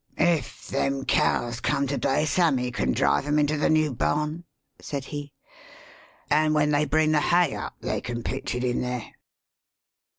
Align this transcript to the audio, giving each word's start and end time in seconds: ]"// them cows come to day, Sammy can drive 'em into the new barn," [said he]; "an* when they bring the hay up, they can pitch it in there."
]"// 0.49 0.67
them 0.71 1.05
cows 1.05 1.59
come 1.59 1.85
to 1.85 1.95
day, 1.95 2.25
Sammy 2.25 2.71
can 2.71 2.91
drive 2.91 3.27
'em 3.27 3.37
into 3.37 3.55
the 3.55 3.69
new 3.69 3.93
barn," 3.93 4.45
[said 4.79 5.05
he]; 5.05 5.31
"an* 6.31 6.55
when 6.55 6.71
they 6.71 6.85
bring 6.85 7.11
the 7.11 7.21
hay 7.21 7.53
up, 7.53 7.75
they 7.81 8.01
can 8.01 8.23
pitch 8.23 8.55
it 8.55 8.63
in 8.63 8.81
there." 8.81 9.05